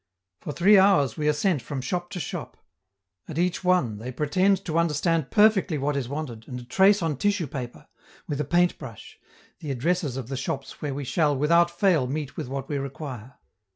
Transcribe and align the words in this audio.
For 0.39 0.51
three 0.51 0.79
hours 0.79 1.15
we 1.15 1.29
are 1.29 1.31
sent 1.31 1.61
from 1.61 1.79
shop 1.79 2.09
to 2.09 2.19
shop; 2.19 2.57
at 3.27 3.37
each 3.37 3.63
one 3.63 3.99
they 3.99 4.11
pretend 4.11 4.65
to 4.65 4.79
understand 4.79 5.29
perfectly 5.29 5.77
what 5.77 5.95
is 5.95 6.09
wanted 6.09 6.47
and 6.47 6.67
trace 6.67 7.03
on 7.03 7.17
tissue 7.17 7.45
paper, 7.45 7.87
with 8.27 8.41
a 8.41 8.43
paint 8.43 8.79
brush, 8.79 9.19
the 9.59 9.69
addresses 9.69 10.17
of 10.17 10.27
the 10.27 10.35
shops 10.37 10.81
where 10.81 10.95
we 10.95 11.03
shall 11.03 11.37
without 11.37 11.69
fail 11.69 12.07
meet 12.07 12.35
with 12.35 12.47
what 12.47 12.67
we 12.67 12.79
require. 12.79 13.35